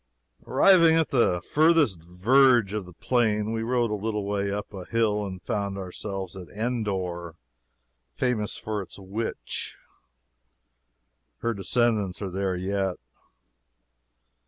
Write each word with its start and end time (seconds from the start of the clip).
Arriving 0.47 0.95
at 0.95 1.09
the 1.09 1.41
furthest 1.47 1.99
verge 2.03 2.73
of 2.73 2.87
the 2.87 2.93
Plain, 2.93 3.51
we 3.51 3.61
rode 3.61 3.91
a 3.91 3.93
little 3.93 4.25
way 4.25 4.51
up 4.51 4.73
a 4.73 4.83
hill 4.85 5.23
and 5.23 5.43
found 5.43 5.77
ourselves 5.77 6.35
at 6.35 6.47
Endor, 6.49 7.35
famous 8.15 8.57
for 8.57 8.81
its 8.81 8.97
witch. 8.97 9.77
Her 11.41 11.53
descendants 11.53 12.19
are 12.19 12.31
there 12.31 12.55
yet. 12.55 12.95